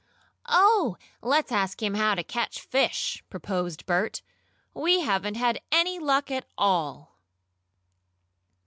"Oh, 0.49 0.97
let's 1.21 1.51
ask 1.51 1.79
him 1.83 1.93
how 1.93 2.15
to 2.15 2.23
catch 2.23 2.59
fish!" 2.59 3.23
proposed 3.29 3.85
Bert. 3.85 4.23
"We 4.73 5.01
haven't 5.01 5.35
had 5.35 5.61
any 5.71 5.99
luck 5.99 6.31
at 6.31 6.47
all!" 6.57 7.19